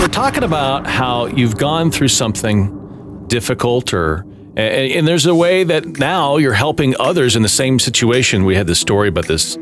We're 0.00 0.08
talking 0.08 0.42
about 0.42 0.86
how 0.86 1.26
you've 1.26 1.58
gone 1.58 1.90
through 1.90 2.08
something 2.08 3.26
difficult, 3.28 3.92
or 3.92 4.24
and, 4.60 4.92
and 4.92 5.08
there's 5.08 5.26
a 5.26 5.34
way 5.34 5.64
that 5.64 5.98
now 5.98 6.36
you're 6.36 6.52
helping 6.52 6.94
others 6.98 7.36
in 7.36 7.42
the 7.42 7.48
same 7.48 7.78
situation. 7.78 8.44
We 8.44 8.54
had 8.56 8.66
this 8.66 8.80
story 8.80 9.08
about 9.08 9.26
this 9.26 9.58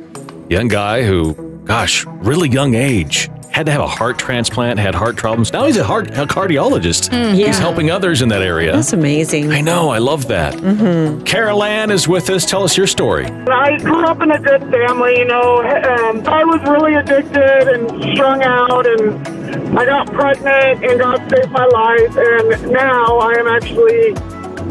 young 0.48 0.68
guy 0.68 1.02
who, 1.02 1.34
gosh, 1.64 2.04
really 2.06 2.48
young 2.48 2.74
age, 2.74 3.28
had 3.50 3.66
to 3.66 3.72
have 3.72 3.80
a 3.80 3.88
heart 3.88 4.18
transplant, 4.18 4.78
had 4.78 4.94
heart 4.94 5.16
problems. 5.16 5.52
Now 5.52 5.64
he's 5.64 5.78
a 5.78 5.84
heart 5.84 6.10
a 6.10 6.26
cardiologist. 6.26 7.08
Mm, 7.10 7.34
He's 7.34 7.58
helping 7.58 7.90
others 7.90 8.22
in 8.22 8.28
that 8.28 8.42
area. 8.42 8.72
That's 8.72 8.92
amazing. 8.92 9.50
I 9.50 9.60
know. 9.62 9.88
I 9.88 9.98
love 9.98 10.28
that. 10.28 10.54
Mm-hmm. 10.54 11.24
Carol 11.24 11.64
Ann 11.64 11.90
is 11.90 12.06
with 12.06 12.30
us. 12.30 12.44
Tell 12.44 12.62
us 12.62 12.76
your 12.76 12.86
story. 12.86 13.24
I 13.26 13.78
grew 13.78 14.04
up 14.04 14.22
in 14.22 14.30
a 14.30 14.38
good 14.38 14.60
family, 14.70 15.18
you 15.18 15.24
know. 15.24 15.58
Um, 15.62 16.26
I 16.28 16.44
was 16.44 16.60
really 16.68 16.94
addicted 16.94 17.68
and 17.68 18.14
strung 18.14 18.42
out, 18.42 18.86
and 18.86 19.76
I 19.78 19.84
got 19.86 20.06
pregnant, 20.12 20.84
and 20.84 21.00
God 21.00 21.18
saved 21.30 21.50
my 21.50 21.64
life. 21.66 22.16
And 22.16 22.70
now 22.72 23.18
I 23.18 23.32
am 23.32 23.48
actually 23.48 24.12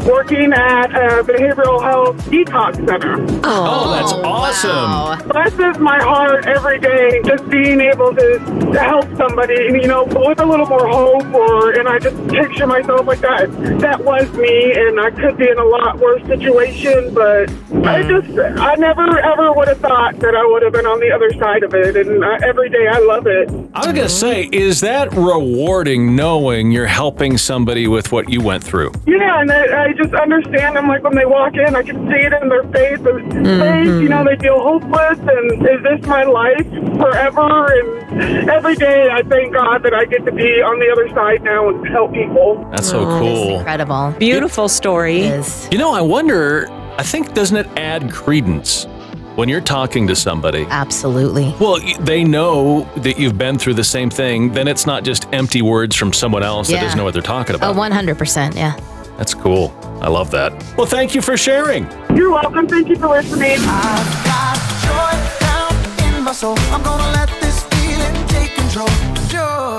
working 0.08 0.52
at 0.52 0.90
a 0.90 1.22
behavioral 1.22 1.82
health 1.82 2.16
detox 2.30 2.76
center. 2.76 3.16
Oh, 3.44 3.84
oh 3.84 3.92
that's 3.92 4.12
awesome. 4.12 5.28
Blesses 5.28 5.78
my 5.78 6.02
heart 6.02 6.46
every 6.46 6.78
day 6.80 7.20
just 7.24 7.48
being 7.48 7.80
able 7.80 8.14
to, 8.14 8.38
to 8.72 8.80
help 8.80 9.04
somebody, 9.16 9.54
you 9.54 9.86
know, 9.86 10.04
with 10.04 10.40
a 10.40 10.46
little 10.46 10.66
more 10.66 10.88
hope. 10.88 11.26
Or 11.34 11.72
and 11.72 11.88
I 11.88 11.98
just 11.98 12.16
picture 12.28 12.66
myself 12.66 13.06
like 13.06 13.20
that. 13.20 13.50
That 13.80 14.02
was 14.02 14.32
me, 14.32 14.72
and 14.72 14.98
I 14.98 15.10
could 15.10 15.36
be 15.36 15.48
in 15.48 15.58
a 15.58 15.64
lot 15.64 15.98
worse 15.98 16.24
situation. 16.26 17.12
But 17.12 17.50
I 17.84 18.02
just, 18.02 18.30
I 18.58 18.74
never 18.76 19.18
ever 19.18 19.52
would 19.52 19.68
have 19.68 19.80
thought 19.80 20.18
that 20.20 20.34
I 20.34 20.44
would 20.46 20.62
have 20.62 20.72
been 20.72 20.86
on 20.86 21.00
the 21.00 21.12
other 21.12 21.30
side 21.34 21.62
of 21.62 21.74
it. 21.74 21.96
And 21.96 22.24
I, 22.24 22.38
every 22.46 22.70
day 22.70 22.86
I 22.90 22.98
love 22.98 23.26
it. 23.26 23.50
I 23.74 23.86
was 23.86 23.86
going 23.86 23.96
to 23.96 24.08
say, 24.08 24.48
is 24.52 24.80
that 24.80 25.12
rewarding 25.12 26.16
knowing 26.16 26.70
you're 26.72 26.86
helping 26.86 27.36
somebody 27.36 27.86
with 27.86 28.10
what 28.10 28.28
you 28.28 28.40
went 28.40 28.64
through? 28.64 28.92
Yeah, 29.06 29.40
and 29.40 29.52
I, 29.52 29.84
I 29.84 29.92
just 29.98 30.14
understand 30.14 30.76
them. 30.76 30.88
Like 30.88 31.02
when 31.02 31.14
they 31.14 31.26
walk 31.26 31.54
in, 31.54 31.74
I 31.74 31.82
can 31.82 32.06
see 32.08 32.20
it 32.26 32.32
in 32.32 32.48
their 32.48 32.64
face. 32.64 32.98
face 32.98 33.86
you 34.02 34.08
know, 34.08 34.24
they 34.24 34.36
feel 34.36 34.60
hopeless. 34.60 35.18
And 35.18 35.68
is 35.68 35.82
this 35.82 36.06
my 36.06 36.24
life 36.24 36.66
forever? 36.96 37.72
And 38.10 38.48
every 38.48 38.76
day, 38.76 39.08
I 39.10 39.22
thank 39.22 39.52
God 39.52 39.82
that 39.82 39.94
I 39.94 40.04
get 40.04 40.24
to 40.24 40.32
be 40.32 40.62
on 40.62 40.78
the 40.78 40.90
other 40.90 41.08
side 41.14 41.42
now 41.42 41.68
and 41.68 41.86
help 41.88 42.12
people. 42.12 42.64
That's 42.70 42.88
so 42.88 43.04
cool. 43.18 43.58
Incredible. 43.58 44.14
Beautiful 44.18 44.68
story. 44.68 45.26
You 45.70 45.78
know, 45.78 45.92
I 45.92 46.00
wonder, 46.00 46.68
I 46.98 47.02
think, 47.02 47.34
doesn't 47.34 47.56
it 47.56 47.66
add 47.76 48.10
credence 48.10 48.86
when 49.34 49.48
you're 49.48 49.60
talking 49.60 50.06
to 50.08 50.16
somebody? 50.16 50.66
Absolutely. 50.68 51.54
Well, 51.60 51.78
they 52.00 52.24
know 52.24 52.88
that 52.96 53.18
you've 53.18 53.38
been 53.38 53.58
through 53.58 53.74
the 53.74 53.84
same 53.84 54.10
thing. 54.10 54.52
Then 54.52 54.66
it's 54.66 54.86
not 54.86 55.04
just 55.04 55.28
empty 55.32 55.62
words 55.62 55.94
from 55.94 56.12
someone 56.12 56.42
else 56.42 56.68
that 56.68 56.80
doesn't 56.80 56.98
know 56.98 57.04
what 57.04 57.12
they're 57.12 57.22
talking 57.22 57.54
about. 57.54 57.68
Oh, 57.68 57.84
about. 57.84 57.92
100%. 57.92 58.56
Yeah. 58.56 58.76
That's 59.18 59.34
cool. 59.34 59.76
I 60.00 60.08
love 60.08 60.30
that. 60.30 60.52
Well, 60.76 60.86
thank 60.86 61.14
you 61.14 61.20
for 61.20 61.36
sharing. 61.36 61.84
You're 62.14 62.30
welcome. 62.30 62.68
Thank 62.68 62.88
you 62.88 62.96
for 62.96 63.08
listening. 63.08 63.58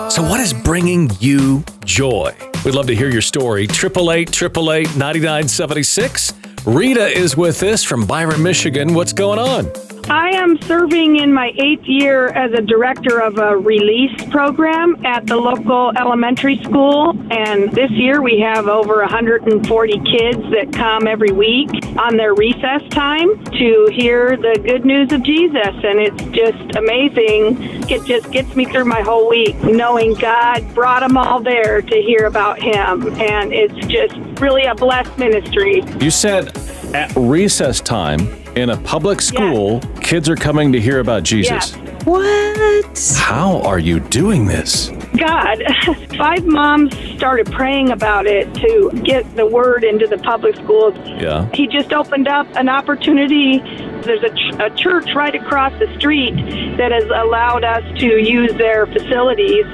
So, 0.10 0.24
what 0.24 0.40
is 0.42 0.54
bringing 0.54 1.10
you 1.20 1.64
joy? 1.86 2.36
We'd 2.66 2.76
love 2.76 2.88
to 2.88 2.96
hear 2.96 3.10
your 3.10 3.22
story. 3.22 3.64
888 3.64 4.30
888 4.30 4.88
9976. 4.98 6.34
Rita 6.66 7.08
is 7.08 7.38
with 7.38 7.64
us 7.64 7.84
from 7.84 8.06
Byron, 8.06 8.44
Michigan. 8.44 8.94
What's 8.94 9.14
going 9.14 9.40
on? 9.40 9.72
I 10.10 10.32
am 10.32 10.60
serving 10.64 11.18
in 11.18 11.32
my 11.32 11.54
eighth 11.60 11.86
year 11.86 12.30
as 12.30 12.52
a 12.54 12.64
director 12.64 13.22
of 13.22 13.38
a 13.38 13.56
release 13.56 14.24
program 14.32 15.06
at 15.06 15.28
the 15.28 15.38
local 15.38 15.92
elementary 15.96 16.58
school. 16.64 17.12
And 17.32 17.72
this 17.74 17.92
year 17.92 18.20
we 18.20 18.40
have 18.40 18.68
over 18.68 19.02
140 19.02 19.92
kids 20.00 20.42
that 20.50 20.74
come 20.74 21.06
every 21.06 21.32
week 21.32 21.70
on 22.00 22.18
their 22.18 22.34
recess 22.34 22.82
time 22.90 23.44
to 23.46 23.90
hear 23.94 24.36
the 24.36 24.60
good 24.64 24.84
news 24.84 25.12
of 25.12 25.22
Jesus. 25.22 25.76
And 25.84 26.00
it's 26.00 26.24
just 26.36 26.76
amazing. 26.76 27.62
It 27.88 28.04
just 28.06 28.32
gets 28.32 28.56
me 28.56 28.66
through 28.66 28.86
my 28.86 29.02
whole 29.02 29.30
week 29.30 29.56
knowing 29.64 30.16
God 30.16 30.74
brought 30.74 31.02
them 31.02 31.18
all 31.18 31.40
there 31.40 31.84
to 31.84 32.02
hear 32.02 32.26
about 32.26 32.60
Him. 32.60 33.14
And 33.20 33.54
it's 33.54 33.86
just 33.86 34.16
really 34.42 34.66
a 34.66 34.74
blessed 34.74 35.16
ministry. 35.20 35.84
You 36.00 36.10
said 36.10 36.58
at 36.96 37.16
recess 37.16 37.80
time 37.80 38.22
in 38.56 38.72
a 38.72 38.78
public 38.78 39.22
school, 39.22 39.80
kids 40.10 40.28
are 40.28 40.36
coming 40.36 40.72
to 40.72 40.82
hear 40.82 41.02
about 41.02 41.22
Jesus. 41.22 41.76
What? 42.04 43.16
How 43.16 43.62
are 43.62 43.78
you 43.78 44.00
doing 44.00 44.48
this? 44.48 44.90
God, 45.16 45.62
five 46.18 46.48
moms 46.48 46.98
started 47.16 47.52
praying 47.52 47.92
about 47.92 48.26
it 48.26 48.52
to 48.56 48.90
get 49.04 49.36
the 49.36 49.46
word 49.46 49.84
into 49.84 50.08
the 50.08 50.18
public 50.18 50.56
schools. 50.56 50.96
Yeah. 51.06 51.48
He 51.54 51.68
just 51.68 51.94
opened 51.94 52.28
up 52.28 52.48
an 52.56 52.70
opportunity. 52.70 53.60
There's 54.02 54.24
a, 54.24 54.30
ch- 54.30 54.60
a 54.60 54.76
church 54.76 55.14
right 55.14 55.36
across 55.36 55.78
the 55.78 55.94
street 56.00 56.34
that 56.78 56.92
has 56.92 57.04
allowed 57.04 57.64
us 57.64 57.84
to 58.00 58.08
use 58.08 58.52
their 58.56 58.88
facilities. 58.88 59.66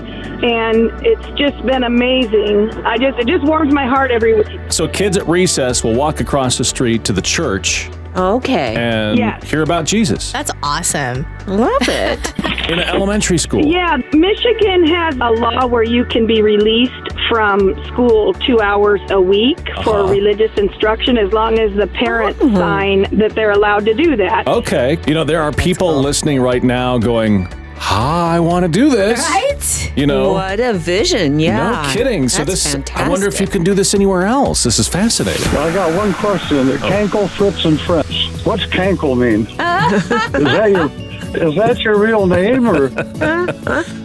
And 0.44 0.92
it's 1.06 1.40
just 1.40 1.66
been 1.66 1.86
amazing. 1.86 2.72
I 2.86 2.98
just 2.98 3.18
it 3.20 3.28
just 3.28 3.46
warms 3.46 3.74
my 3.74 3.86
heart 3.86 4.12
every 4.12 4.36
week. 4.36 4.70
So, 4.70 4.86
kids 4.86 5.16
at 5.16 5.26
recess 5.30 5.82
will 5.82 5.96
walk 5.96 6.20
across 6.20 6.58
the 6.58 6.66
street 6.66 7.06
to 7.06 7.14
the 7.14 7.22
church 7.22 7.90
Okay. 8.16 8.76
and 8.76 9.18
Yes. 9.18 9.44
hear 9.50 9.62
about 9.62 9.86
Jesus 9.86 10.32
That's 10.32 10.52
awesome. 10.64 11.26
Love 11.48 11.72
it. 11.88 12.34
in 12.70 12.80
an 12.80 12.88
elementary 12.88 13.38
school. 13.38 13.64
Yeah, 13.66 13.98
Michigan 14.14 14.88
has 14.88 15.16
a 15.16 15.30
law 15.32 15.68
where 15.68 15.84
you 15.84 16.04
can 16.06 16.26
be 16.26 16.42
released 16.42 16.94
from 17.30 17.60
school 17.88 18.34
two 18.34 18.60
hours 18.62 19.02
a 19.10 19.20
week 19.22 19.60
for 19.84 20.00
Uh-huh. 20.00 20.12
religious 20.14 20.52
instruction 20.58 21.18
as 21.18 21.32
long 21.34 21.60
as 21.60 21.74
the 21.76 21.88
parents 21.88 22.40
sign 22.40 23.06
that 23.12 23.34
they're 23.36 23.52
allowed 23.52 23.86
to 23.86 23.94
do 23.94 24.16
that. 24.16 24.48
Okay. 24.48 24.98
You 25.08 25.14
know, 25.14 25.24
there 25.24 25.42
are 25.42 25.52
people 25.52 26.02
listening 26.02 26.42
right 26.42 26.64
now 26.64 26.98
going, 26.98 27.48
ah, 27.78 28.30
I 28.32 28.40
want 28.40 28.64
to 28.64 28.70
do 28.70 28.90
this. 28.90 29.20
Right? 29.20 29.92
You 29.98 30.08
know, 30.08 30.34
What 30.34 30.60
a 30.60 30.74
vision. 30.74 31.40
Yeah. 31.40 31.84
no 31.84 31.94
kidding. 31.94 32.28
So 32.30 32.40
That's 32.40 32.64
this, 32.64 32.74
fantastic. 32.74 33.06
I 33.06 33.10
wonder 33.10 33.28
if 33.28 33.40
you 33.40 33.48
can 33.48 33.64
do 33.64 33.74
this 33.74 33.94
anywhere 33.94 34.26
else. 34.26 34.64
This 34.64 34.80
is 34.80 34.88
fascinating. 34.88 35.52
Well, 35.54 35.70
I 35.70 35.74
got 35.74 35.96
one 35.96 36.14
question. 36.14 36.68
Kankel, 36.80 37.30
Fritz, 37.30 37.66
and 37.66 37.80
Friends. 37.80 38.28
What's 38.46 38.66
Kankel 38.66 39.18
mean? 39.18 39.42
is 39.48 39.58
that 39.58 40.70
your 40.72 41.06
is 41.36 41.56
that 41.56 41.80
your 41.80 41.98
real 42.00 42.28
name 42.28 42.68
or? 42.68 42.92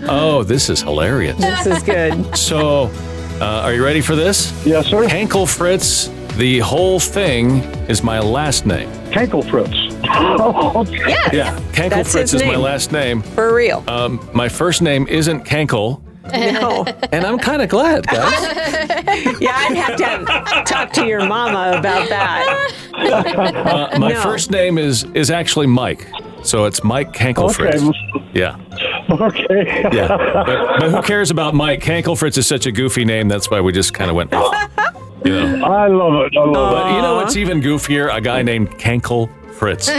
Oh, 0.12 0.42
this 0.42 0.68
is 0.68 0.80
hilarious. 0.82 1.36
This 1.38 1.66
is 1.66 1.82
good. 1.84 2.36
So, 2.36 2.90
uh, 3.40 3.62
are 3.64 3.72
you 3.72 3.84
ready 3.84 4.00
for 4.00 4.16
this? 4.16 4.50
Yes, 4.66 4.86
sir. 4.88 5.06
Kankel 5.06 5.46
Fritz. 5.48 6.10
The 6.36 6.58
whole 6.60 6.98
thing 6.98 7.58
is 7.88 8.02
my 8.02 8.18
last 8.18 8.66
name. 8.66 8.88
Kankel 9.12 9.48
Fritz. 9.48 9.79
Yes. 10.14 11.32
Yeah, 11.32 11.58
Kankel 11.72 11.90
That's 11.90 12.12
Fritz 12.12 12.34
is 12.34 12.44
my 12.44 12.56
last 12.56 12.92
name. 12.92 13.22
For 13.22 13.54
real. 13.54 13.84
Um, 13.88 14.28
my 14.32 14.48
first 14.48 14.82
name 14.82 15.06
isn't 15.08 15.44
Kankel, 15.44 16.02
No. 16.32 16.84
and 17.12 17.24
I'm 17.24 17.38
kind 17.38 17.62
of 17.62 17.68
glad, 17.68 18.06
guys. 18.06 18.32
yeah, 19.40 19.52
I'd 19.56 19.76
have 19.76 19.96
to 19.96 20.04
have, 20.04 20.64
talk 20.66 20.92
to 20.94 21.06
your 21.06 21.24
mama 21.26 21.78
about 21.78 22.08
that. 22.08 22.72
Uh, 22.94 23.98
my 23.98 24.12
No. 24.12 24.20
first 24.22 24.50
name 24.50 24.78
is 24.78 25.04
is 25.14 25.30
actually 25.30 25.66
Mike, 25.66 26.10
so 26.42 26.64
it's 26.64 26.82
Mike 26.84 27.12
Kankel 27.12 27.54
Fritz. 27.54 27.82
Yeah, 28.34 28.56
Okay. 29.10 29.88
yeah. 29.92 30.06
But, 30.08 30.80
but 30.80 30.90
who 30.90 31.02
cares 31.02 31.30
about 31.30 31.54
Mike? 31.54 31.80
Kankel 31.82 32.16
Fritz 32.16 32.36
is 32.38 32.46
such 32.46 32.66
a 32.66 32.72
goofy 32.72 33.04
name. 33.04 33.28
That's 33.28 33.50
why 33.50 33.60
we 33.60 33.72
just 33.72 33.92
kind 33.94 34.10
of 34.10 34.16
went. 34.16 34.30
with 34.30 34.40
You 35.24 35.32
know. 35.34 35.64
I 35.66 35.86
love 35.88 36.14
it. 36.26 36.36
I 36.36 36.44
love 36.44 36.72
But 36.72 36.94
you 36.96 37.02
know 37.02 37.16
what's 37.16 37.36
even 37.36 37.60
goofier? 37.60 38.14
A 38.14 38.22
guy 38.22 38.40
named 38.42 38.70
Kankel 38.78 39.28
Fritz. 39.60 39.88
I 39.90 39.92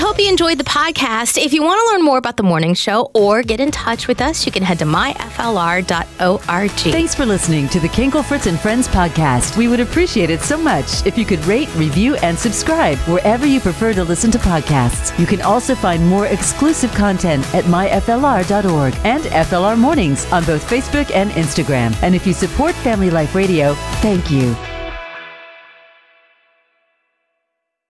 hope 0.00 0.18
you 0.18 0.26
enjoyed 0.26 0.56
the 0.56 0.64
podcast. 0.64 1.36
If 1.36 1.52
you 1.52 1.62
want 1.62 1.78
to 1.78 1.92
learn 1.92 2.02
more 2.02 2.16
about 2.16 2.38
the 2.38 2.42
morning 2.42 2.72
show 2.72 3.10
or 3.12 3.42
get 3.42 3.60
in 3.60 3.70
touch 3.70 4.08
with 4.08 4.22
us, 4.22 4.46
you 4.46 4.52
can 4.52 4.62
head 4.62 4.78
to 4.78 4.86
myflr.org. 4.86 6.70
Thanks 6.70 7.14
for 7.14 7.26
listening 7.26 7.68
to 7.68 7.78
the 7.78 7.88
Kankel 7.88 8.24
Fritz 8.24 8.46
and 8.46 8.58
Friends 8.58 8.88
podcast. 8.88 9.58
We 9.58 9.68
would 9.68 9.80
appreciate 9.80 10.30
it 10.30 10.40
so 10.40 10.56
much 10.56 11.04
if 11.04 11.18
you 11.18 11.26
could 11.26 11.44
rate, 11.44 11.68
review, 11.74 12.14
and 12.16 12.38
subscribe 12.38 12.96
wherever 13.00 13.44
you 13.44 13.60
prefer 13.60 13.92
to 13.92 14.04
listen 14.04 14.30
to 14.30 14.38
podcasts. 14.38 15.18
You 15.18 15.26
can 15.26 15.42
also 15.42 15.74
find 15.74 16.08
more 16.08 16.24
exclusive 16.24 16.90
content 16.92 17.44
at 17.54 17.64
myflr.org 17.64 18.94
and 19.04 19.24
FLR 19.24 19.78
Mornings 19.78 20.24
on 20.32 20.42
both 20.46 20.66
Facebook 20.66 21.10
and 21.14 21.30
Instagram. 21.32 21.94
And 22.02 22.14
if 22.14 22.26
you 22.26 22.32
support 22.32 22.74
Family 22.76 23.10
Life 23.10 23.34
Radio, 23.34 23.74
thank 24.00 24.30
you. 24.30 24.56